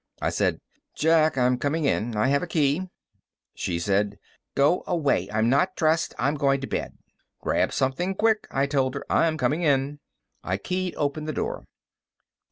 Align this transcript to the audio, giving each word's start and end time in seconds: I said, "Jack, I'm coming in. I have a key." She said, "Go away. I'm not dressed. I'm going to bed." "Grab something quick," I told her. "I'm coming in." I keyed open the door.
I 0.19 0.31
said, 0.31 0.61
"Jack, 0.95 1.37
I'm 1.37 1.59
coming 1.59 1.85
in. 1.85 2.15
I 2.17 2.29
have 2.29 2.41
a 2.41 2.47
key." 2.47 2.89
She 3.53 3.77
said, 3.77 4.17
"Go 4.55 4.83
away. 4.87 5.29
I'm 5.31 5.47
not 5.47 5.75
dressed. 5.75 6.15
I'm 6.17 6.33
going 6.33 6.59
to 6.61 6.65
bed." 6.65 6.97
"Grab 7.39 7.71
something 7.71 8.15
quick," 8.15 8.47
I 8.49 8.65
told 8.65 8.95
her. 8.95 9.05
"I'm 9.11 9.37
coming 9.37 9.61
in." 9.61 9.99
I 10.43 10.57
keyed 10.57 10.95
open 10.95 11.25
the 11.25 11.33
door. 11.33 11.65